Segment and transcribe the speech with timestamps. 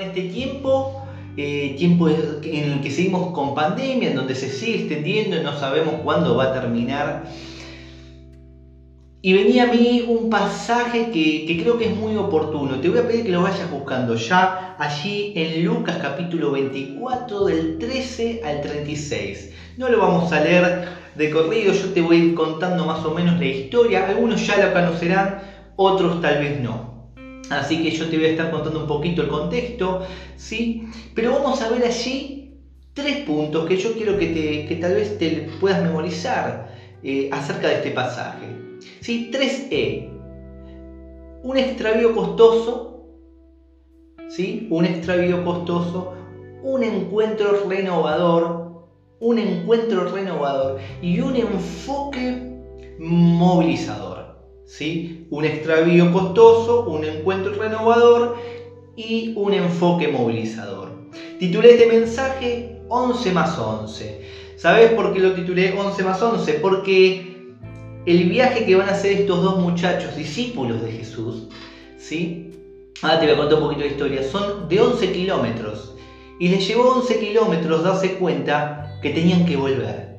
[0.00, 1.02] en este tiempo,
[1.36, 5.58] eh, tiempo en el que seguimos con pandemia, en donde se sigue extendiendo y no
[5.58, 7.24] sabemos cuándo va a terminar.
[9.22, 12.80] Y venía a mí un pasaje que, que, creo que es muy oportuno.
[12.80, 17.78] Te voy a pedir que lo vayas buscando ya allí en Lucas capítulo 24 del
[17.78, 19.50] 13 al 36.
[19.76, 23.12] No lo vamos a leer de corrido, yo te voy a ir contando más o
[23.12, 24.08] menos la historia.
[24.08, 25.42] Algunos ya la conocerán,
[25.76, 26.89] otros tal vez no.
[27.50, 30.02] Así que yo te voy a estar contando un poquito el contexto,
[30.36, 30.88] ¿sí?
[31.14, 32.40] Pero vamos a ver allí
[32.94, 36.70] tres puntos que yo quiero que, te, que tal vez te puedas memorizar
[37.02, 38.46] eh, acerca de este pasaje.
[39.00, 39.30] ¿Sí?
[39.32, 40.08] 3E.
[41.42, 43.04] Un extravío costoso.
[44.28, 44.68] ¿sí?
[44.70, 46.12] Un extravío costoso.
[46.62, 48.86] Un encuentro renovador.
[49.18, 50.78] Un encuentro renovador.
[51.02, 52.58] Y un enfoque
[52.98, 54.19] movilizador.
[54.70, 55.26] ¿Sí?
[55.30, 56.88] Un extravío costoso.
[56.88, 58.36] Un encuentro renovador.
[58.96, 60.90] Y un enfoque movilizador.
[61.38, 64.20] Titulé este mensaje 11 más 11.
[64.56, 66.54] ¿Sabes por qué lo titulé 11 más 11?
[66.54, 67.54] Porque
[68.04, 71.48] el viaje que van a hacer estos dos muchachos, discípulos de Jesús,
[71.96, 72.50] ¿sí?
[73.00, 74.22] Ahora te voy a contar un poquito de historia.
[74.22, 75.94] Son de 11 kilómetros.
[76.38, 80.10] Y les llevó 11 kilómetros darse cuenta que tenían que volver.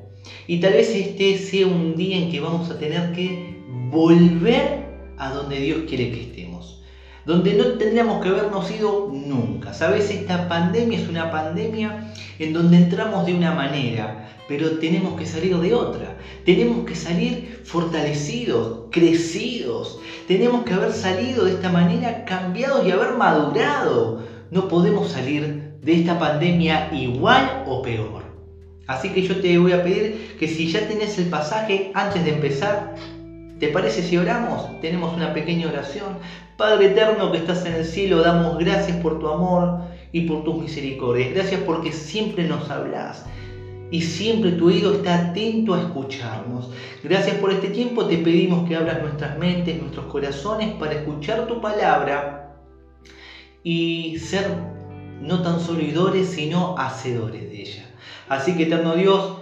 [0.46, 3.51] Y tal vez este sea un día en que vamos a tener que
[3.92, 4.86] volver
[5.18, 6.82] a donde Dios quiere que estemos.
[7.26, 9.74] Donde no tendríamos que habernos ido nunca.
[9.74, 15.26] Sabes, esta pandemia es una pandemia en donde entramos de una manera, pero tenemos que
[15.26, 16.16] salir de otra.
[16.44, 20.00] Tenemos que salir fortalecidos, crecidos.
[20.26, 24.22] Tenemos que haber salido de esta manera cambiados y haber madurado.
[24.50, 28.22] No podemos salir de esta pandemia igual o peor.
[28.86, 32.34] Así que yo te voy a pedir que si ya tenés el pasaje antes de
[32.34, 32.94] empezar,
[33.62, 34.80] ¿te parece si oramos?
[34.80, 36.18] Tenemos una pequeña oración.
[36.56, 40.60] Padre eterno que estás en el cielo, damos gracias por tu amor y por tus
[40.60, 41.32] misericordias.
[41.32, 43.24] Gracias porque siempre nos hablas
[43.92, 46.72] y siempre tu oído está atento a escucharnos.
[47.04, 51.60] Gracias por este tiempo, te pedimos que abras nuestras mentes, nuestros corazones para escuchar tu
[51.60, 52.56] palabra
[53.62, 54.56] y ser
[55.20, 57.84] no tan solo oidores, sino hacedores de ella.
[58.28, 59.41] Así que, eterno Dios,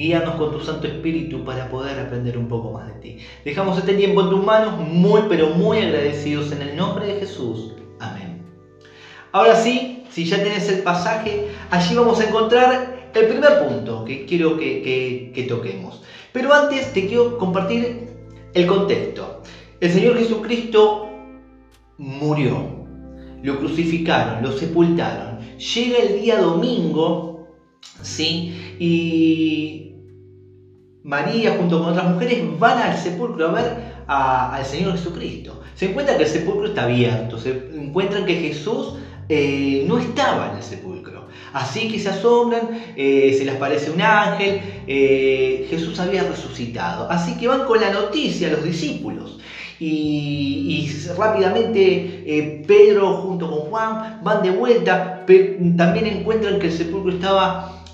[0.00, 3.18] guíanos con tu Santo Espíritu para poder aprender un poco más de ti.
[3.44, 7.74] Dejamos este tiempo en tus manos, muy pero muy agradecidos en el nombre de Jesús.
[7.98, 8.42] Amén.
[9.30, 14.24] Ahora sí, si ya tenés el pasaje, allí vamos a encontrar el primer punto que
[14.24, 16.02] quiero que, toquemos.
[16.32, 18.08] Pero antes te quiero compartir
[18.54, 19.42] el contexto.
[19.80, 21.10] El Señor Jesucristo
[21.98, 22.86] murió,
[23.42, 25.40] lo crucificaron, lo sepultaron.
[25.58, 27.48] Llega el día domingo,
[28.00, 28.76] ¿sí?
[28.78, 29.89] Y
[31.02, 35.60] María junto con otras mujeres van al sepulcro a ver al Señor Jesucristo.
[35.74, 38.94] Se encuentra que el sepulcro está abierto, se encuentran que Jesús
[39.28, 41.28] eh, no estaba en el sepulcro.
[41.52, 47.10] Así que se asombran, eh, se les parece un ángel, eh, Jesús había resucitado.
[47.10, 49.38] Así que van con la noticia a los discípulos.
[49.78, 55.24] Y, rápidamente eh, Pedro junto con Juan van de vuelta,
[55.76, 57.84] también encuentran que el sepulcro estaba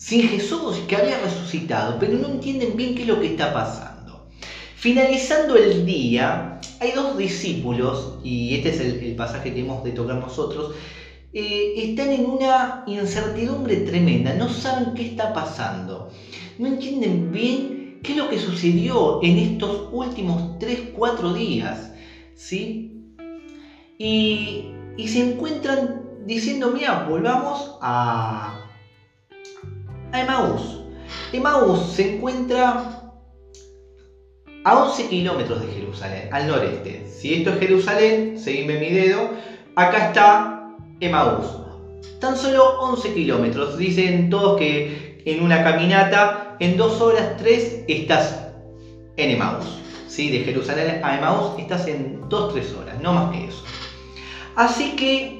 [0.00, 4.28] sin Jesús, que había resucitado, pero no entienden bien qué es lo que está pasando.
[4.74, 10.16] Finalizando el día, hay dos discípulos, y este es el pasaje que hemos de tocar
[10.16, 10.74] nosotros,
[11.34, 16.08] eh, están en una incertidumbre tremenda, no saben qué está pasando,
[16.58, 21.92] no entienden bien qué es lo que sucedió en estos últimos 3-4 días,
[22.34, 23.04] ¿sí?
[23.98, 24.64] Y,
[25.06, 28.59] se encuentran diciendo, mira, volvamos a,
[30.12, 30.80] a Emaús.
[31.32, 33.12] Emaús se encuentra
[34.64, 37.06] a 11 kilómetros de Jerusalén, al noreste.
[37.06, 39.30] Si esto es Jerusalén, seguime mi dedo,
[39.74, 41.46] acá está Emaús.
[42.20, 43.78] Tan solo 11 kilómetros.
[43.78, 48.46] Dicen todos que en una caminata, en dos horas, tres, estás
[49.16, 49.78] en Emaús.
[50.08, 50.30] ¿Sí?
[50.30, 53.64] De Jerusalén a Emaús estás en 2-3 horas, no más que eso.
[54.56, 55.39] Así que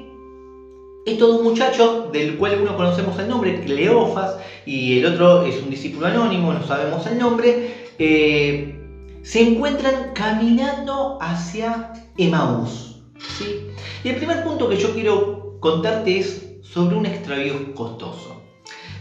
[1.07, 4.37] estos dos muchachos, del cual uno conocemos el nombre, Cleofas,
[4.67, 8.77] y el otro es un discípulo anónimo, no sabemos el nombre, eh,
[9.23, 12.97] se encuentran caminando hacia Emaús.
[13.39, 13.67] ¿sí?
[14.05, 18.43] Y el primer punto que yo quiero contarte es sobre un extravío costoso.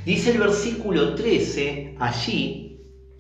[0.06, 2.78] Dice el versículo 13 allí,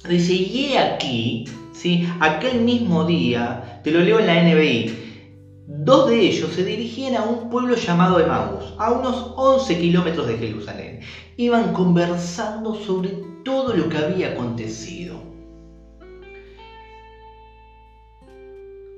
[0.07, 1.43] dice, y aquí,
[1.73, 2.07] ¿sí?
[2.19, 5.08] aquel mismo día, te lo leo en la NBI,
[5.69, 10.37] dos de ellos se dirigían a un pueblo llamado Emaús, a unos 11 kilómetros de
[10.37, 10.99] Jerusalén.
[11.37, 13.11] Iban conversando sobre
[13.45, 15.21] todo lo que había acontecido.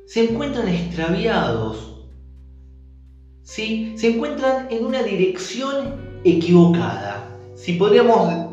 [0.07, 1.91] Se encuentran extraviados
[3.43, 3.93] ¿sí?
[3.95, 7.37] se encuentran en una dirección equivocada.
[7.55, 8.47] Si podríamos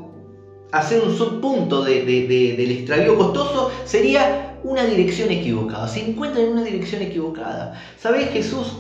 [0.73, 5.89] hacer un subpunto del extravío costoso, sería una dirección equivocada.
[5.89, 7.81] Se encuentran en una dirección equivocada.
[7.99, 8.29] ¿Sabéis?
[8.29, 8.79] Jesús,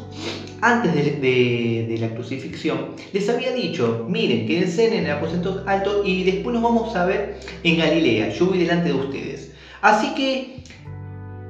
[0.60, 6.54] antes de, la crucifixión, les había dicho, miren, quédense en el aposento alto y después
[6.54, 8.30] nos vamos a ver en Galilea.
[8.30, 9.52] Yo voy delante de ustedes.
[9.80, 10.58] Así que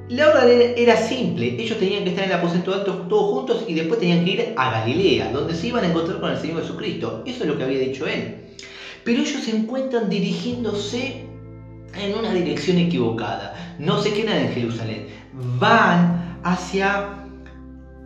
[0.08, 3.74] la orden era simple, ellos tenían que estar en el aposento alto todos juntos y
[3.74, 7.22] después tenían que ir a Galilea, donde se iban a encontrar con el Señor Jesucristo.
[7.26, 8.36] Eso es lo que había dicho él.
[9.04, 11.27] Pero ellos se encuentran dirigiéndose
[11.94, 13.76] en una dirección equivocada.
[13.78, 15.06] No se quedan en Jerusalén,
[15.58, 17.24] van hacia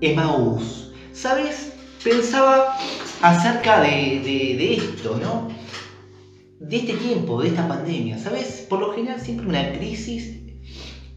[0.01, 0.93] Emaús.
[1.13, 1.73] ¿Sabes?
[2.03, 2.77] Pensaba
[3.21, 5.49] acerca de, esto, ¿no?
[6.61, 8.19] De este tiempo, de esta pandemia.
[8.19, 8.67] ¿Sabes?
[8.69, 10.39] Por lo general siempre una crisis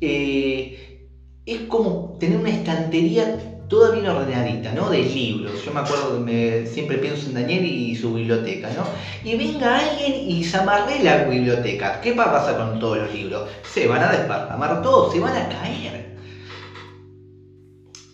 [0.01, 1.09] eh,
[1.45, 4.89] es como tener una estantería toda bien ordenadita, ¿no?
[4.89, 5.63] De libros.
[5.63, 6.25] Yo me acuerdo
[6.65, 8.83] siempre pienso en Daniel y su biblioteca, ¿no?
[9.23, 12.01] Y venga alguien y se amarre la biblioteca.
[12.01, 13.50] ¿Qué va a pasar con todos los libros?
[13.63, 16.15] Se van a desparramar todos, se van a caer.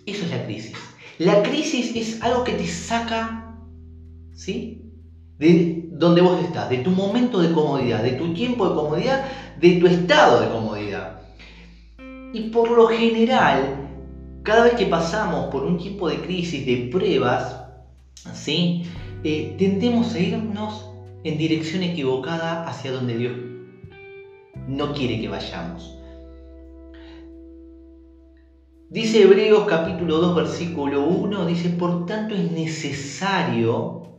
[0.05, 0.73] Eso es la crisis.
[1.17, 3.55] La crisis es algo que te saca,
[4.33, 4.81] ¿sí?
[5.37, 9.25] De donde vos estás, de tu momento de comodidad, de tu tiempo de comodidad,
[9.59, 11.21] de tu estado de comodidad.
[12.33, 13.90] Y por lo general,
[14.43, 17.63] cada vez que pasamos por un tipo de crisis, de pruebas,
[18.33, 18.83] ¿sí?
[19.23, 20.89] Eh, tendemos a irnos
[21.23, 23.33] en dirección equivocada hacia donde Dios
[24.67, 25.95] no quiere que vayamos.
[28.89, 34.10] Dice Hebreos capítulo 2 versículo 1, dice, por tanto es necesario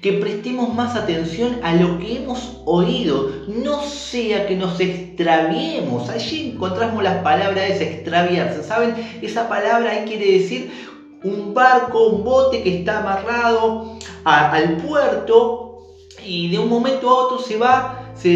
[0.00, 6.08] que prestemos más atención a lo que hemos oído, no sea que nos extraviemos.
[6.08, 8.62] Allí encontramos las palabras de extraviarse.
[8.62, 8.94] ¿Saben?
[9.22, 10.70] Esa palabra ahí quiere decir
[11.24, 15.68] un barco, un bote que está amarrado al puerto
[16.24, 18.28] y de un momento a otro se va, se,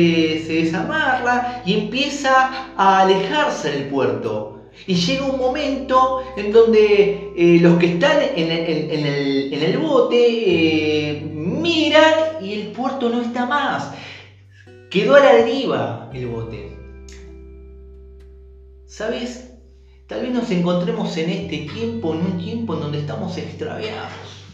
[0.48, 4.51] desamarra y empieza a alejarse del puerto.
[4.86, 12.42] Y llega un momento en donde eh, los que están en el, bote eh, miran
[12.42, 13.92] y el puerto no está más.
[14.90, 16.76] Quedó a la deriva el bote.
[18.86, 19.52] ¿Sabes?
[20.06, 24.44] Tal vez nos encontremos en este tiempo, en un tiempo en donde estamos extraviados.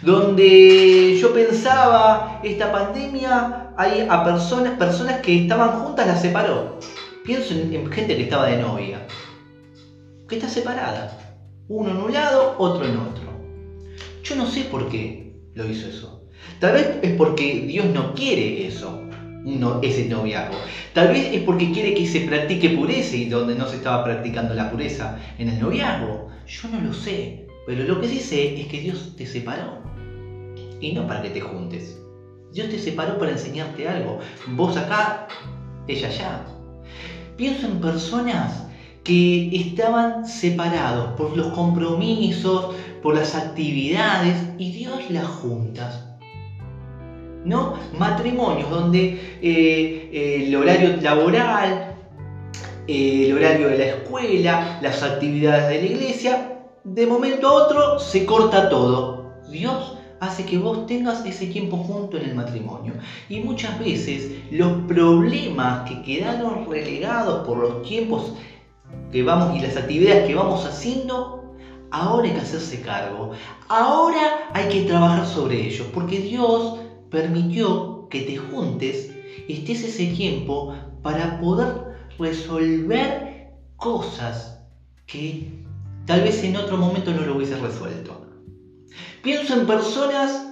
[0.00, 6.78] Donde yo pensaba, esta pandemia, hay a personas, personas que estaban juntas las separó.
[7.24, 9.06] Pienso en, en gente que estaba de novia,
[10.30, 11.18] que está separada.
[11.68, 13.40] Uno en un lado, otro en otro.
[14.22, 16.22] Yo no sé por qué lo hizo eso.
[16.60, 19.02] Tal vez es porque Dios no quiere eso,
[19.82, 20.56] ese noviazgo.
[20.94, 24.54] Tal vez es porque quiere que se practique pureza y donde no se estaba practicando
[24.54, 26.28] la pureza en el noviazgo.
[26.46, 29.82] Yo no lo sé, pero lo que sí sé es que Dios te separó.
[30.80, 32.00] Y no para que te juntes.
[32.52, 34.20] Dios te separó para enseñarte algo.
[34.48, 35.26] Vos acá,
[35.88, 36.44] ella allá.
[37.36, 38.69] Pienso en personas
[39.10, 46.06] que estaban separados por los compromisos, por las actividades, y Dios las juntas
[47.44, 47.74] ¿no?
[47.98, 51.96] Matrimonios donde eh, el horario laboral,
[52.86, 57.98] eh, el horario de la escuela, las actividades de la iglesia, de momento a otro
[57.98, 59.32] se corta todo.
[59.50, 62.92] Dios hace que vos tengas ese tiempo junto en el matrimonio.
[63.28, 68.34] Y muchas veces los problemas que quedaron relegados por los tiempos
[69.12, 71.54] que vamos y las actividades que vamos haciendo,
[71.90, 73.32] ahora hay que hacerse cargo.
[73.68, 76.80] Ahora hay que trabajar sobre ellos, porque Dios
[77.10, 79.10] permitió que te juntes
[79.48, 81.84] estés ese tiempo para poder
[82.18, 84.58] resolver cosas
[85.06, 85.64] que
[86.06, 88.26] tal vez en otro momento no lo hubiese resuelto.
[89.22, 90.46] Pienso en personas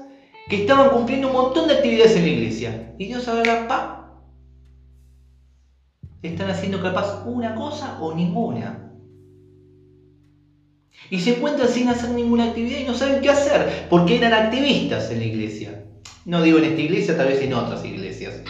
[0.49, 3.98] que estaban cumpliendo un montón de actividades en la iglesia y Dios agarra, pa,
[6.23, 8.93] están haciendo capaz una cosa o ninguna.
[11.11, 15.11] Y se encuentran sin hacer ninguna actividad y no saben qué hacer porque eran activistas
[15.11, 15.85] en la iglesia.
[16.25, 18.43] No digo en esta iglesia, tal vez en otras iglesias.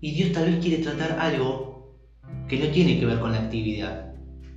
[0.00, 1.94] Y Dios tal vez quiere tratar algo
[2.48, 4.14] que no tiene que ver con la actividad.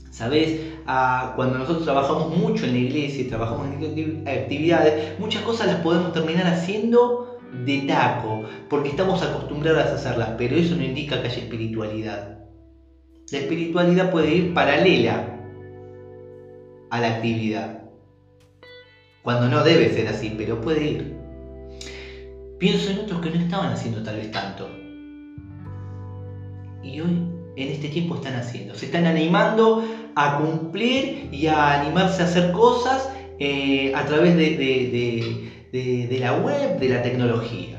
[0.10, 0.60] ¿Sabes?
[0.88, 5.82] Ah, cuando nosotros trabajamos mucho en la iglesia y trabajamos en actividades, muchas cosas las
[5.82, 11.28] podemos terminar haciendo de taco, porque estamos acostumbrados a hacerlas, pero eso no indica que
[11.28, 12.40] haya espiritualidad.
[13.32, 15.40] La espiritualidad puede ir paralela
[16.90, 17.82] a la actividad
[19.28, 21.18] cuando no debe ser así, pero puede ir.
[22.60, 24.70] Pienso en otros que no estaban haciendo tal vez tanto.
[26.82, 27.28] Y hoy
[27.58, 28.74] en este tiempo están haciendo.
[28.76, 29.84] Se están animando
[30.16, 36.90] a cumplir y a animarse a hacer cosas eh, a través de, la web, de
[36.90, 37.78] la tecnología.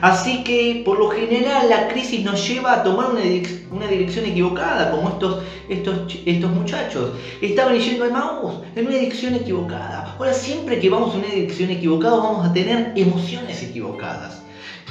[0.00, 5.08] Así que por lo general la crisis nos lleva a tomar una, dirección equivocada, como
[5.08, 7.12] estos, estos, estos muchachos.
[7.40, 10.14] Estaban yendo a Maús en una dirección equivocada.
[10.16, 14.42] Ahora siempre que vamos en una dirección equivocada vamos a tener emociones equivocadas.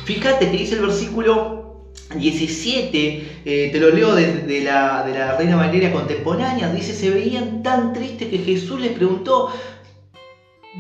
[0.03, 1.67] Fíjate que dice el versículo
[2.15, 7.61] 17, eh, te lo leo de, la, de la Reina Valeria contemporánea, dice, se veían
[7.63, 9.51] tan tristes que Jesús les preguntó,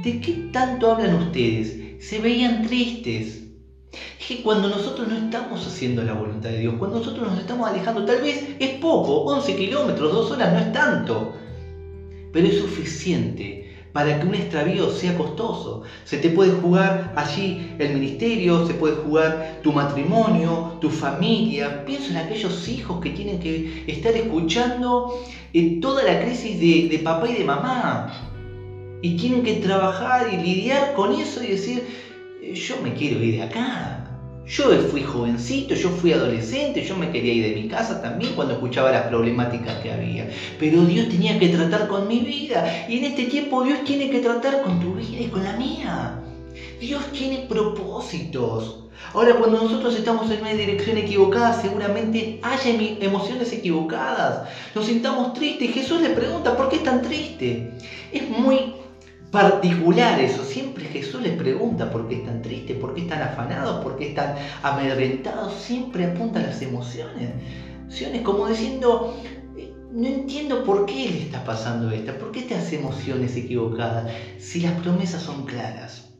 [0.03, 2.05] ¿de qué tanto hablan ustedes?
[2.05, 3.43] Se veían tristes.
[4.19, 7.67] Es que cuando nosotros no estamos haciendo la voluntad de Dios, cuando nosotros nos estamos
[7.67, 11.33] alejando, tal vez es poco, 11 kilómetros, 2 horas no es tanto,
[12.31, 13.63] pero es suficiente
[13.93, 15.81] para que un extravío sea costoso.
[16.03, 21.83] Se te puede jugar allí el ministerio, se puede jugar tu matrimonio, tu familia.
[21.85, 25.23] Pienso en aquellos hijos que tienen que estar escuchando
[25.53, 28.36] eh, toda la crisis de, de papá y de mamá.
[29.01, 31.83] Y tienen que trabajar y lidiar con eso y decir,
[32.41, 34.03] eh, yo me quiero ir de acá.
[34.47, 38.53] Yo fui jovencito, yo fui adolescente, yo me quería ir de mi casa también cuando
[38.53, 40.29] escuchaba las problemáticas que había.
[40.57, 42.85] Pero Dios tenía que tratar con mi vida.
[42.87, 46.21] Y en este tiempo Dios tiene que tratar con tu vida y con la mía.
[46.79, 48.85] Dios tiene propósitos.
[49.13, 54.47] Ahora, cuando nosotros estamos en una dirección equivocada, seguramente haya emociones equivocadas.
[54.73, 55.73] Nos sintamos tristes.
[55.73, 57.71] Jesús le pregunta, ¿por qué es tan triste?
[58.13, 58.76] Es muy
[59.31, 60.43] particular eso.
[60.43, 64.35] Siempre Jesús les pregunta por qué están tristes, por qué están afanados, por qué están
[64.63, 65.53] amedrentados.
[65.53, 67.31] Siempre apunta a las emociones.
[67.83, 69.15] Emociones como diciendo,
[69.57, 74.61] eh, no entiendo por qué le está pasando esto, por qué estas emociones equivocadas, si
[74.61, 76.13] las promesas son claras.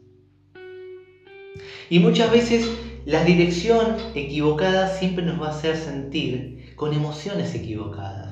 [1.89, 2.69] Y muchas veces
[3.05, 8.26] la dirección equivocada siempre nos va a hacer sentir con emociones equivocadas.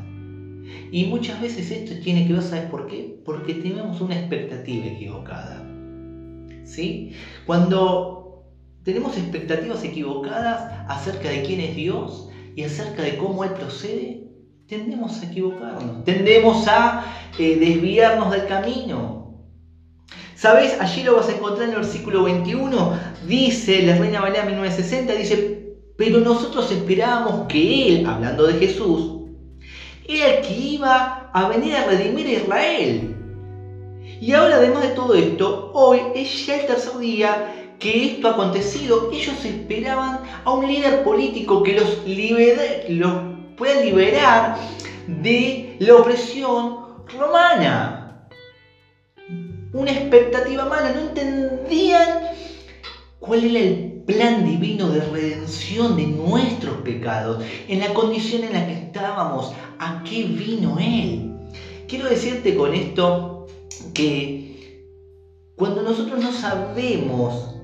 [0.91, 3.21] Y muchas veces esto tiene que ver, ¿sabes por qué?
[3.25, 5.65] Porque tenemos una expectativa equivocada.
[6.63, 7.13] ¿Sí?
[7.45, 8.43] Cuando
[8.83, 14.25] tenemos expectativas equivocadas acerca de quién es Dios y acerca de cómo Él procede,
[14.67, 17.03] tendemos a equivocarnos, tendemos a
[17.37, 19.25] eh, desviarnos del camino.
[20.35, 20.79] ¿Sabes?
[20.79, 22.99] Allí lo vas a encontrar en el versículo 21.
[23.27, 29.14] Dice, la Reina Valera 1960, dice, pero nosotros esperábamos que Él, hablando de Jesús,
[30.07, 33.15] era el que iba a venir a redimir a Israel.
[34.21, 38.31] Y ahora, además de todo esto, hoy es ya el tercer día que esto ha
[38.31, 39.09] acontecido.
[39.11, 41.99] Ellos esperaban a un líder político que los,
[42.89, 43.13] los
[43.57, 44.57] pueda liberar
[45.07, 46.77] de la opresión
[47.17, 48.27] romana.
[49.73, 52.29] Una expectativa mala, no entendían
[53.19, 58.67] cuál era el plan divino de redención de nuestros pecados, en la condición en la
[58.67, 61.31] que estábamos, a qué vino Él.
[61.87, 63.47] Quiero decirte con esto
[63.93, 64.45] que
[65.55, 67.55] cuando nosotros no sabemos,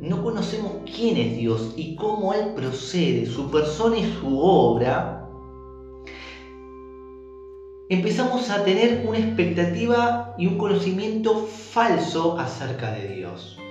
[0.00, 5.28] no conocemos quién es Dios y cómo Él procede, su persona y su obra,
[7.88, 13.61] empezamos a tener una expectativa y un conocimiento falso acerca de Dios.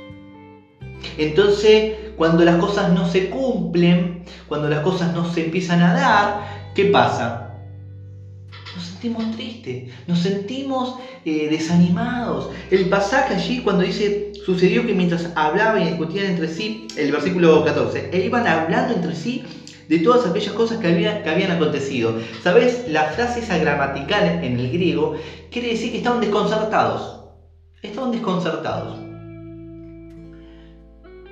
[1.17, 6.71] Entonces, cuando las cosas no se cumplen, cuando las cosas no se empiezan a dar,
[6.75, 7.57] ¿qué pasa?
[8.75, 12.49] Nos sentimos tristes, nos sentimos eh, desanimados.
[12.69, 17.63] El pasaje allí cuando dice, sucedió que mientras hablaban y discutían entre sí, el versículo
[17.65, 19.43] 14, e iban hablando entre sí
[19.87, 22.15] de todas aquellas cosas que, que habían acontecido.
[22.41, 22.85] ¿Sabes?
[22.87, 25.15] La frase esa gramatical en el griego
[25.49, 27.19] quiere decir que estaban desconcertados.
[27.81, 29.10] Estaban desconcertados.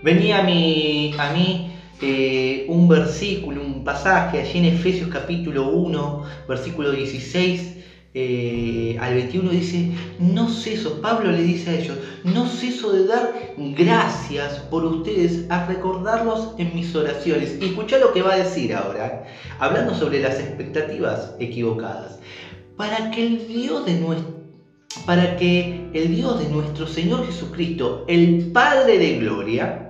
[0.02, 6.24] Venía a mí, a mí eh, un versículo, un pasaje allí en Efesios capítulo 1,
[6.48, 7.80] versículo 16
[8.16, 13.34] eh, al 21 dice, no ceso, Pablo le dice a ellos, no ceso de dar
[13.58, 17.58] gracias por ustedes a recordarlos en mis oraciones.
[17.62, 19.26] Y escucha lo que va a decir ahora,
[19.60, 22.20] hablando sobre las expectativas equivocadas.
[22.78, 24.40] Para que el Dios de nuestro
[25.06, 29.89] para que el Dios de nuestro Señor Jesucristo, el Padre de Gloria,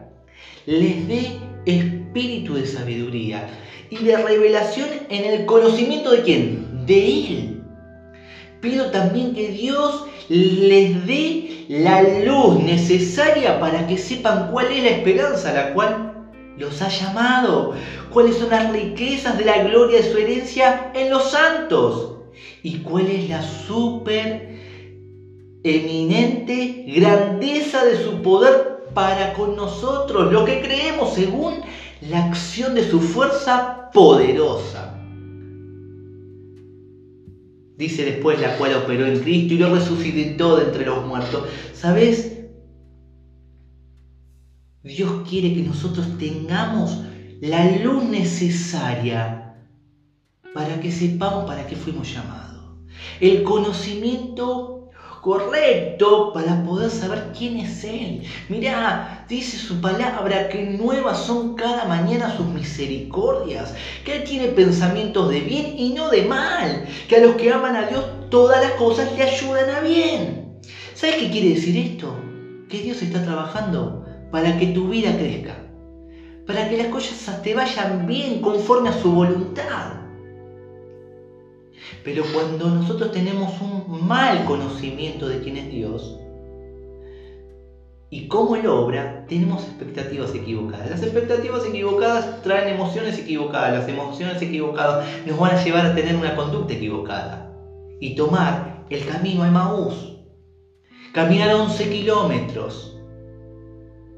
[0.69, 3.47] les dé espíritu de sabiduría
[3.89, 6.85] y de revelación en el conocimiento de quién?
[6.85, 7.63] De Él.
[8.61, 14.89] Pido también que Dios les dé la luz necesaria para que sepan cuál es la
[14.89, 17.73] esperanza a la cual los ha llamado,
[18.11, 22.17] cuáles son las riquezas de la gloria de su herencia en los santos
[22.61, 24.55] y cuál es la super
[25.63, 31.61] eminente grandeza de su poder para con nosotros lo que creemos según
[32.01, 34.93] la acción de su fuerza poderosa.
[37.77, 41.45] Dice después la cual operó en Cristo y lo resucitó de entre los muertos.
[41.73, 42.41] ¿Sabes?
[44.83, 46.97] Dios quiere que nosotros tengamos
[47.39, 49.55] la luz necesaria
[50.53, 52.75] para que sepamos para qué fuimos llamados.
[53.21, 54.78] El conocimiento
[55.21, 58.23] correcto para poder saber quién es Él.
[58.47, 63.73] Mirá, dice su palabra que nuevas son cada mañana sus misericordias,
[64.03, 67.75] que Él tiene pensamientos de bien y no de mal, que a los que aman
[67.75, 70.59] a Dios todas las cosas le ayudan a bien.
[70.93, 72.15] ¿Sabes qué quiere decir esto?
[72.69, 75.57] Que Dios está trabajando para que tu vida crezca,
[76.45, 79.98] para que las cosas te vayan bien conforme a su voluntad.
[82.03, 86.17] Pero cuando nosotros tenemos un mal conocimiento de quién es Dios
[88.11, 90.89] y cómo Él obra, tenemos expectativas equivocadas.
[90.89, 93.79] Las expectativas equivocadas traen emociones equivocadas.
[93.79, 97.53] Las emociones equivocadas nos van a llevar a tener una conducta equivocada
[97.99, 100.15] y tomar el camino a Maús.
[101.13, 102.97] Caminar 11 kilómetros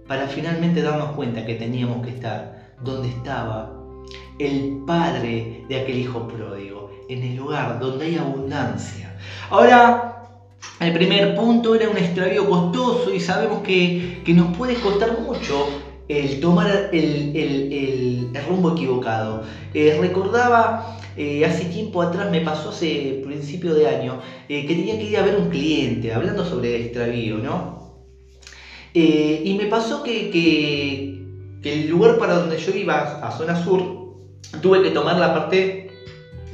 [0.07, 3.77] para finalmente darnos cuenta que teníamos que estar donde estaba
[4.39, 6.80] el padre de aquel hijo pródigo
[7.13, 9.17] en el lugar donde hay abundancia.
[9.49, 10.11] Ahora,
[10.79, 15.67] el primer punto era un extravío costoso y sabemos que, nos puede costar mucho
[16.07, 19.43] el tomar el, rumbo equivocado.
[19.73, 24.97] Eh, recordaba, eh, hace tiempo atrás me pasó hace principio de año, eh, que tenía
[24.97, 27.81] que ir a ver un cliente, hablando sobre extravío, ¿no?
[28.93, 31.21] y me pasó que, que,
[31.63, 33.81] el lugar para donde yo iba, a zona sur,
[34.61, 35.80] tuve que tomar la parte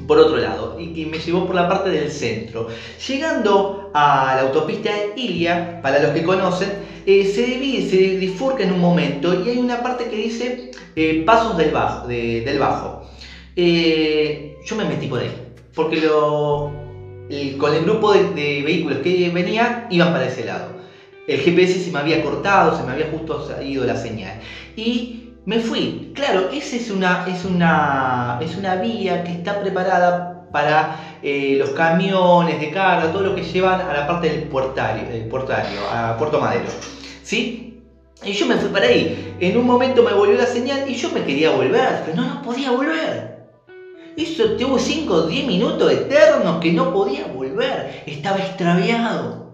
[0.07, 2.67] por otro lado y que me llevó por la parte del centro.
[3.07, 6.69] Llegando a la autopista Ilia, para los que conocen,
[7.05, 11.23] eh, se divide, se difurca en un momento y hay una parte que dice eh,
[11.25, 12.07] pasos del bajo.
[12.07, 13.03] del bajo.
[13.55, 15.31] Eh, yo me metí por ahí,
[15.73, 16.71] porque lo,
[17.57, 20.77] con el grupo de, de, vehículos que venía iban para ese lado.
[21.27, 24.39] El GPS se me había cortado, se me había justo ido la señal.
[24.77, 26.11] Y me fui.
[26.13, 31.69] Claro, esa es una, es una, es una vía que está preparada para eh, los
[31.69, 36.41] camiones de carga, todo lo que llevan a la parte del portario, portario a Puerto
[36.41, 36.65] Madero.
[37.23, 37.81] ¿Sí?
[38.25, 39.37] Y yo me fui para ahí.
[39.39, 42.41] En un momento me volvió la señal y yo me quería volver, pero no, no
[42.41, 43.47] podía volver.
[44.17, 48.03] Eso tuvo 5 o 10 minutos eternos que no podía volver.
[48.05, 49.46] Estaba extraviado.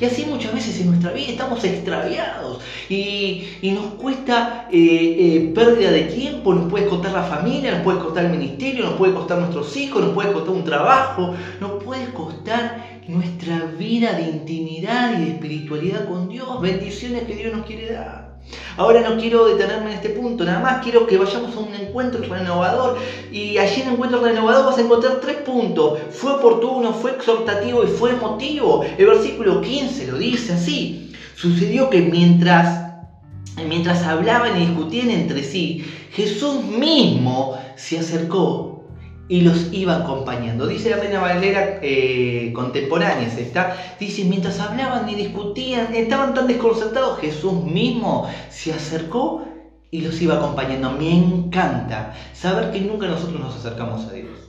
[0.00, 2.62] Y así muchas veces en nuestra vida estamos extraviados.
[2.88, 7.98] Y, nos cuesta eh, eh, pérdida de tiempo, nos puede costar la familia, nos puede
[7.98, 12.06] costar el ministerio, nos puede costar nuestros hijos, nos puede costar un trabajo, nos puede
[12.12, 17.92] costar nuestra vida de intimidad y de espiritualidad con Dios, bendiciones que Dios nos quiere
[17.92, 18.35] dar.
[18.76, 22.22] Ahora no quiero detenerme en este punto, nada más quiero que vayamos a un encuentro
[22.22, 22.96] renovador
[23.30, 25.98] y allí en el encuentro renovador vas a encontrar tres puntos.
[26.10, 28.84] Fue oportuno, fue exhortativo y fue emotivo.
[28.98, 31.12] El versículo 15 lo dice así.
[31.34, 32.82] Sucedió que mientras,
[33.66, 38.75] mientras hablaban y discutían entre sí, Jesús mismo se acercó
[39.28, 40.66] y los iba acompañando.
[40.66, 43.76] Dice la Reina Valera eh, contemporánea, ¿está?
[43.98, 49.44] Dice, mientras hablaban y discutían, estaban tan desconcertados, Jesús mismo se acercó
[49.90, 50.92] y los iba acompañando.
[50.92, 54.46] Me encanta saber que nunca nosotros nos acercamos a Dios.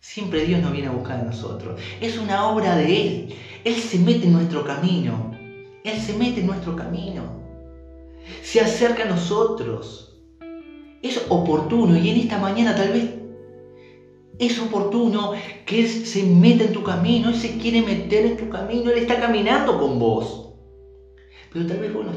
[0.00, 1.78] Siempre Dios nos viene a buscar a nosotros.
[2.00, 3.34] Es una obra de Él.
[3.64, 5.32] Él se mete en nuestro camino.
[5.84, 7.38] Él se mete en nuestro camino.
[8.42, 10.18] Se acerca a nosotros.
[11.02, 13.19] Es oportuno y en esta mañana tal vez
[14.40, 15.32] es oportuno
[15.66, 18.98] que Él se meta en tu camino, Él se quiere meter en tu camino, Él
[18.98, 20.54] está caminando con vos.
[21.52, 22.12] Pero tal vez vos no,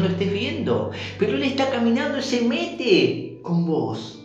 [0.00, 4.22] lo estés viendo, pero Él está caminando, Él se mete con vos.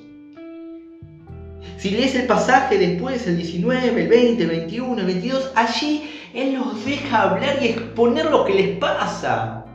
[1.77, 6.54] Si lees el pasaje después, el 19, el 20, el 21, el 22, allí Él
[6.54, 9.65] los deja hablar y exponer lo que les pasa.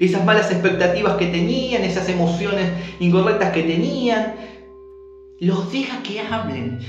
[0.00, 4.34] Esas malas expectativas que tenían, esas emociones incorrectas que tenían,
[5.40, 6.80] los deja que hablen.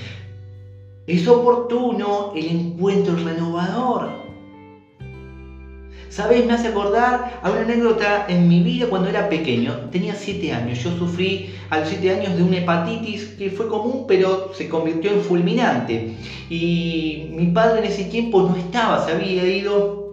[1.07, 4.09] Es oportuno el encuentro renovador.
[6.09, 6.45] ¿Sabes?
[6.45, 9.89] Me hace acordar a una anécdota en mi vida cuando era pequeño.
[9.91, 10.83] Tenía 7 años.
[10.83, 15.11] Yo sufrí a los 7 años de una hepatitis que fue común pero se convirtió
[15.11, 16.15] en fulminante.
[16.49, 20.08] Y mi padre en ese tiempo no estaba, se había ido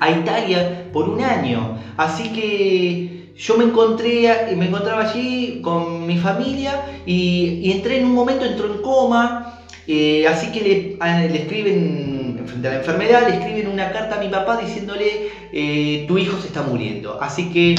[0.00, 1.78] a Italia por un año.
[1.96, 8.14] Así que yo me encontré, me encontraba allí con mi familia y, entré en un
[8.14, 13.68] momento, entró en coma, eh, así que le, escriben frente a la enfermedad, le escriben
[13.68, 17.20] una carta a mi papá diciéndole, eh, tu hijo se está muriendo.
[17.20, 17.74] Así que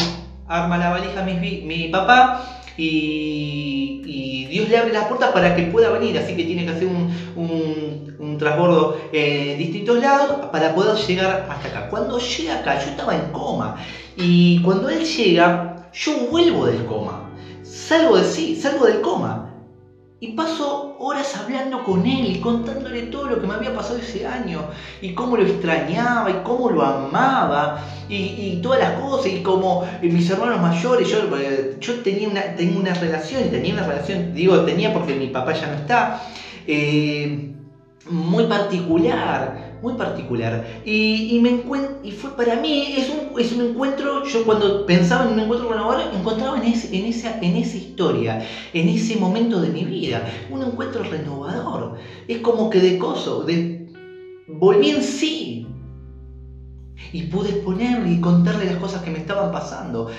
[0.47, 5.89] arma la valija mi, mi papá y, Dios le abre las puertas para que pueda
[5.89, 11.47] venir, así que tiene que hacer un, un, transbordo en distintos lados para poder llegar
[11.49, 11.89] hasta acá.
[11.89, 13.75] Cuando llega acá, yo estaba en coma
[14.17, 17.29] y cuando él llega, yo vuelvo del coma,
[17.63, 19.44] salgo de sí, salgo del coma
[20.25, 24.25] y paso horas hablando con él y contándole todo lo que me había pasado ese
[24.25, 29.85] año y cómo lo extrañaba y cómo lo amaba y, todas las cosas y como
[30.01, 34.61] mis hermanos mayores, yo, eh, yo tenía una, tengo una relación, tenía una relación, digo
[34.61, 36.23] tenía porque mi papá ya no está,
[36.65, 37.54] eh,
[38.09, 40.81] muy particular muy particular.
[40.83, 41.63] Y, me
[42.03, 45.69] y fue para mí, es un, es un encuentro, yo cuando pensaba en un encuentro
[45.69, 50.25] renovador, encontraba en, ese, en, esa, en esa historia, en ese momento de mi vida,
[50.49, 51.97] un encuentro renovador.
[52.27, 53.93] Es como que de coso, de,
[54.47, 55.67] volví en sí.
[57.11, 60.09] Y pude exponerle y contarle las cosas que me estaban pasando.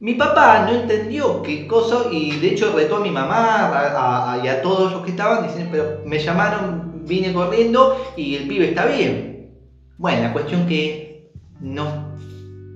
[0.00, 4.62] Mi papá no entendió qué cosa y de hecho retó a mi mamá y a
[4.62, 9.50] todos los que estaban diciendo, pero me llamaron vine corriendo y el pibe está bien.
[9.96, 12.14] Bueno, la cuestión que no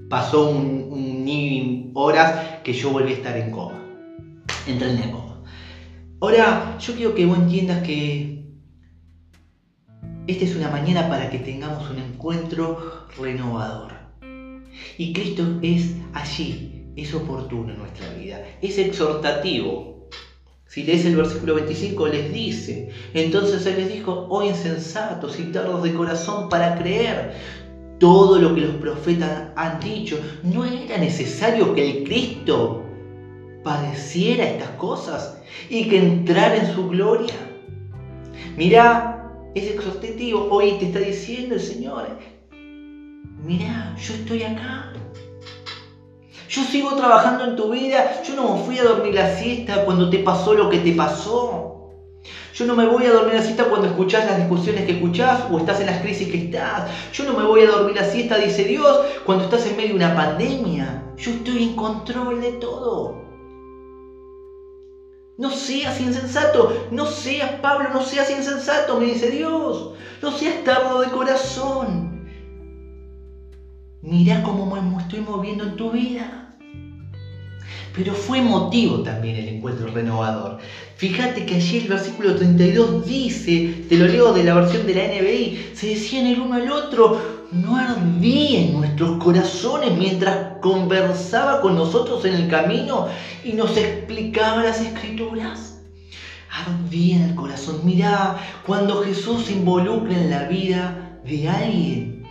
[0.09, 3.81] pasó ni horas que yo volví a estar en coma.
[4.67, 5.43] Entré en coma.
[6.21, 8.33] Ahora, yo quiero que vos entiendas que
[10.27, 13.93] esta es una mañana para que tengamos un encuentro renovador.
[14.99, 19.92] Y Cristo es allí, es oportuno en nuestra vida, es exhortativo,
[20.73, 25.83] si lees el versículo 25, les dice, entonces Él les dijo, oh insensatos y tardos
[25.83, 27.35] de corazón para creer
[27.99, 30.19] todo lo que los profetas han dicho.
[30.43, 32.87] ¿No era necesario que el Cristo
[33.63, 35.37] padeciera estas cosas
[35.69, 37.35] y que entrara en su gloria?
[38.57, 40.49] Mira, es exhortativo.
[40.51, 42.19] Hoy te está diciendo el Señor,
[43.45, 44.92] mira, yo estoy acá.
[46.53, 48.23] Yo sigo trabajando en tu vida.
[48.25, 51.89] Yo no me fui a dormir la siesta cuando te pasó lo que te pasó.
[52.53, 55.59] Yo no me voy a dormir la siesta cuando escuchás las discusiones que escuchás o
[55.59, 56.91] estás en las crisis que estás.
[57.15, 60.05] Yo no me voy a dormir la siesta, dice Dios, cuando estás en medio de
[60.05, 61.15] una pandemia.
[61.17, 63.17] Yo estoy en control de todo.
[65.39, 69.95] No seas insensato, no seas Pablo, no seas insensato, me dice Dios.
[70.21, 72.27] No seas tardo de corazón.
[74.03, 76.42] Mira cómo me estoy moviendo en tu vida
[77.95, 80.59] pero fue motivo también el encuentro renovador.
[80.97, 85.09] Fíjate que allí el versículo 32 dice, te lo leo de la versión de la
[85.09, 91.75] NBI, se decían el uno al otro, no ardía en nuestros corazones mientras conversaba con
[91.75, 93.09] nosotros en el camino
[93.45, 95.81] y nos explicaba las escrituras.
[96.51, 97.81] Ardía en el corazón.
[97.85, 102.27] Mirá, cuando Jesús se involucra en la vida de alguien,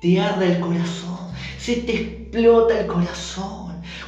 [0.00, 1.18] te arde el corazón,
[1.58, 3.59] se te explota el corazón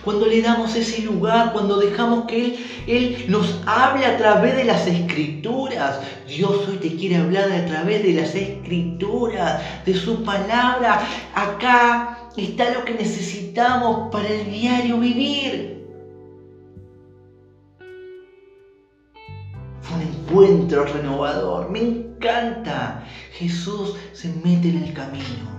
[0.04, 4.64] cuando le damos ese lugar, cuando dejamos que Él, Él nos hable a través de
[4.64, 6.00] las escrituras.
[6.26, 11.00] Dios hoy te quiere hablar a través de las escrituras, de su palabra.
[11.34, 15.86] Acá está lo que necesitamos para el diario vivir.
[19.82, 23.04] Fue un encuentro renovador, me encanta.
[23.32, 25.51] Jesús se mete en el camino.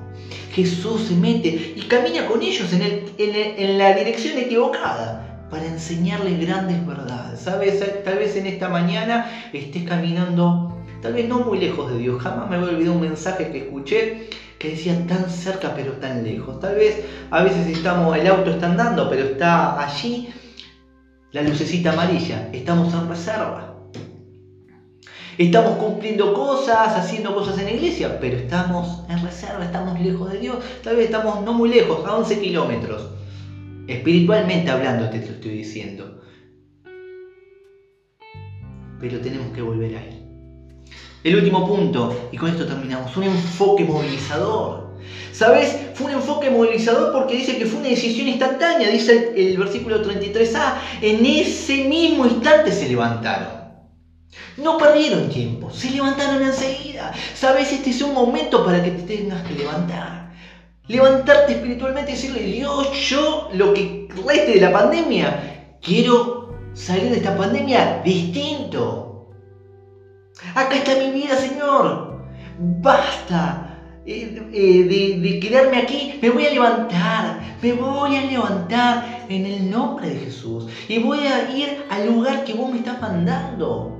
[0.54, 7.40] Jesús se mete y camina con ellos en, la dirección equivocada para enseñarles grandes verdades.
[7.40, 7.84] ¿Sabes?
[8.04, 12.22] Tal vez en esta mañana estés caminando, tal vez no muy lejos de Dios.
[12.22, 16.24] Jamás me voy a olvidar un mensaje que escuché que decía tan cerca pero tan
[16.24, 16.60] lejos.
[16.60, 20.30] Tal vez a veces estamos, el auto está andando, pero está allí
[21.32, 22.50] la lucecita amarilla.
[22.54, 23.73] Estamos en reserva.
[25.38, 30.38] Estamos cumpliendo cosas, haciendo cosas en la iglesia, pero estamos en reserva, estamos lejos de
[30.38, 30.58] Dios.
[30.84, 33.10] Tal vez estamos no muy lejos, a 11 kilómetros.
[33.88, 36.22] Espiritualmente hablando te lo estoy diciendo.
[39.00, 40.24] Pero tenemos que volver a Él.
[41.24, 44.94] El último punto, y con esto terminamos, un enfoque movilizador.
[45.32, 45.76] ¿Sabes?
[45.96, 50.06] Fue un enfoque movilizador porque dice que fue una decisión instantánea, dice el, el versículo
[50.06, 50.76] 33a.
[51.02, 53.63] En ese mismo instante se levantaron.
[54.58, 57.12] No perdieron tiempo, se levantaron enseguida.
[57.34, 60.32] Sabes, este es un momento para que te tengas que levantar.
[60.88, 67.18] Levantarte espiritualmente y decirle, Dios, yo lo que reste de la pandemia, quiero salir de
[67.18, 69.30] esta pandemia distinto.
[70.54, 72.26] Acá está mi vida, Señor.
[72.60, 76.20] Basta eh, eh, de, de quedarme aquí.
[76.22, 77.40] Me voy a levantar.
[77.62, 80.68] Me voy a levantar en el nombre de Jesús.
[80.88, 83.93] Y voy a ir al lugar que vos me estás mandando.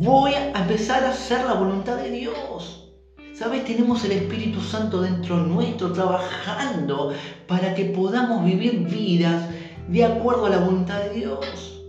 [0.00, 2.92] Voy a empezar a hacer la voluntad de Dios.
[3.34, 3.64] ¿Sabes?
[3.64, 7.14] Tenemos el Espíritu Santo dentro nuestro trabajando
[7.46, 9.44] para que podamos vivir vidas
[9.86, 11.82] de acuerdo a la voluntad de Dios.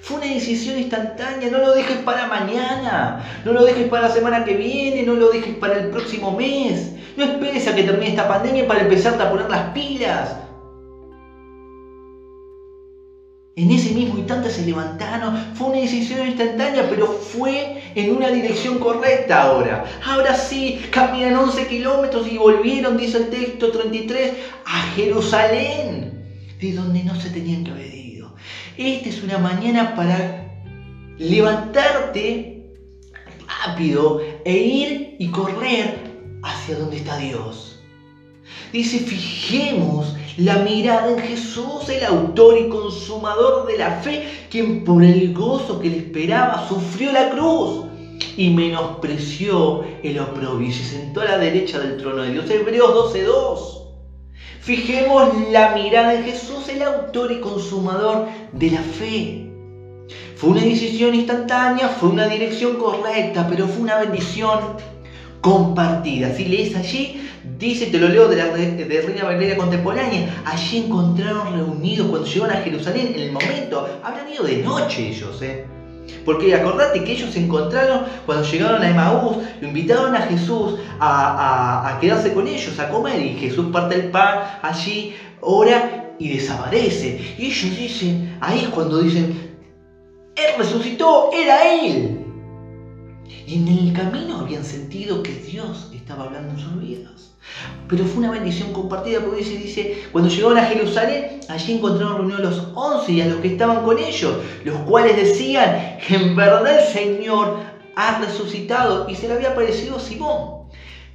[0.00, 4.44] Fue una decisión instantánea, no lo dejes para mañana, no lo dejes para la semana
[4.44, 6.94] que viene, no lo dejes para el próximo mes.
[7.16, 10.36] No esperes a que termine esta pandemia para empezar a poner las pilas.
[13.58, 15.52] En ese mismo instante se levantaron.
[15.56, 19.84] Fue una decisión instantánea, pero fue en una dirección correcta ahora.
[20.06, 26.24] Ahora sí, caminan 11 kilómetros y volvieron, dice el texto 33, a Jerusalén,
[26.60, 28.36] de donde no se tenían que haber ido.
[28.76, 30.62] Esta es una mañana para
[31.18, 32.64] levantarte
[33.66, 35.98] rápido e ir y correr
[36.44, 37.80] hacia donde está Dios.
[38.72, 45.02] Dice, fijemos la mirada en Jesús, el autor y consumador de la fe, quien por
[45.02, 47.86] el gozo que le esperaba sufrió la cruz
[48.36, 52.48] y menospreció el oprobio y se sentó a la derecha del trono de Dios.
[52.48, 53.78] Hebreos 12.2.
[54.60, 59.50] Fijemos la mirada en Jesús, el autor y consumador de la fe.
[60.36, 64.60] Fue una decisión instantánea, fue una dirección correcta, pero fue una bendición
[65.40, 66.32] compartida.
[66.32, 72.08] Si lees allí, dice, te lo leo de la Reina Valeria contemporánea, allí encontraron reunidos
[72.08, 75.66] cuando llegaron a Jerusalén, en el momento, habrán ido de noche ellos, ¿eh?
[76.24, 81.94] Porque acordate que ellos se encontraron cuando llegaron a Emaús, lo invitaron a Jesús a,
[81.94, 87.34] a, quedarse con ellos, a comer, y Jesús parte el pan allí, ora y desaparece.
[87.38, 89.56] Y ellos dicen, ahí es cuando dicen,
[90.34, 92.17] Él resucitó, era Él.
[93.48, 97.32] Y en el camino habían sentido que Dios estaba hablando en sus vidas.
[97.88, 102.40] Pero fue una bendición compartida porque dice, dice, cuando llegaron a Jerusalén, allí encontraron reunidos
[102.40, 104.34] a los once y a los que estaban con ellos,
[104.64, 107.60] los cuales decían en verdad el Señor
[107.96, 110.68] ha resucitado y se le había aparecido a Simón.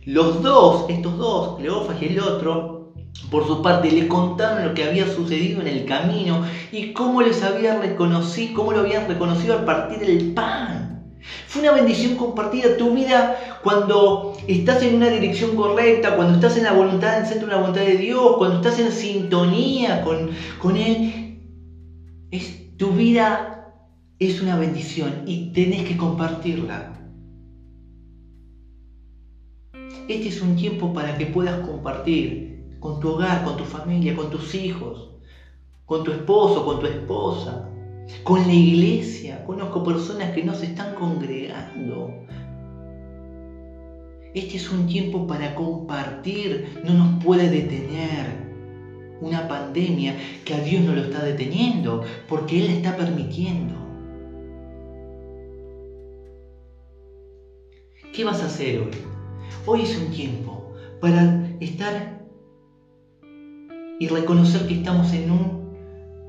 [0.03, 2.93] Los dos, estos dos, Cleofas y el otro,
[3.29, 7.43] por su parte le contaron lo que había sucedido en el camino y cómo les
[7.43, 10.92] había reconocido, cómo lo habían reconocido al partir del pan.
[11.47, 12.77] Fue una bendición compartida.
[12.77, 17.47] Tu vida cuando estás en una dirección correcta, cuando estás en la voluntad, en centro
[17.47, 21.39] de la voluntad de Dios, cuando estás en sintonía con, con Él,
[22.31, 23.73] es, tu vida
[24.19, 26.93] es una bendición y tenés que compartirla.
[30.07, 34.29] Este es un tiempo para que puedas compartir con tu hogar, con tu familia, con
[34.29, 35.11] tus hijos,
[35.85, 37.72] con tu esposo, con tu esposa,
[38.23, 39.43] con la iglesia.
[39.45, 42.13] Conozco personas que no se están congregando.
[44.33, 48.43] Este es un tiempo para compartir, no nos puede detener
[49.21, 53.75] una pandemia que a Dios no lo está deteniendo, porque Él está permitiendo.
[58.11, 58.91] ¿Qué vas a hacer hoy?
[59.65, 62.21] Hoy es un tiempo para estar
[63.99, 65.62] y reconocer que estamos en un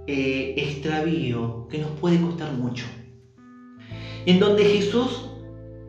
[0.06, 2.84] eh, extravío que nos puede costar mucho.
[4.26, 5.30] En donde Jesús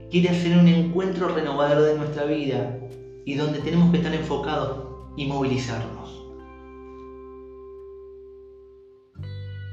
[0.10, 2.80] quiere hacer un encuentro renovador de nuestra vida
[3.26, 4.86] y donde tenemos que estar enfocados
[5.18, 6.06] y movilizarnos.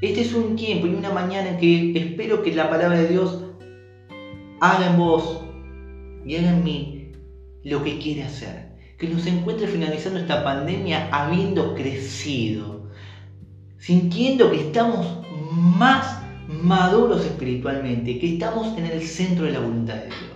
[0.00, 3.44] Este es un tiempo y una mañana en que espero que la palabra de Dios
[4.60, 5.44] haga en vos
[6.26, 7.12] y haga en mí
[7.62, 8.72] lo que quiere hacer.
[8.98, 12.71] Que nos encuentre finalizando esta pandemia habiendo crecido,
[13.82, 20.06] sintiendo que estamos más maduros espiritualmente, que estamos en el centro de la voluntad de
[20.06, 20.31] Dios.